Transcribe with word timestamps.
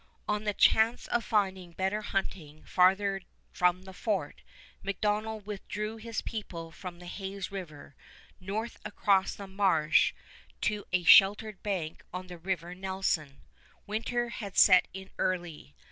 On 0.27 0.45
the 0.45 0.53
chance 0.55 1.05
of 1.09 1.23
finding 1.23 1.73
better 1.73 2.01
hunting 2.01 2.63
farther 2.63 3.21
from 3.51 3.83
the 3.83 3.93
fort, 3.93 4.41
MacDonell 4.83 5.45
withdrew 5.45 5.97
his 5.97 6.21
people 6.21 6.71
from 6.71 6.99
Hayes 7.01 7.51
River, 7.51 7.95
north 8.39 8.79
across 8.83 9.35
the 9.35 9.45
marsh 9.45 10.15
to 10.61 10.85
a 10.91 11.03
sheltered 11.03 11.61
bank 11.61 12.03
of 12.11 12.29
the 12.29 12.39
River 12.39 12.73
Nelson. 12.73 13.43
Winter 13.85 14.29
had 14.29 14.57
set 14.57 14.87
in 14.91 15.11
early. 15.19 15.75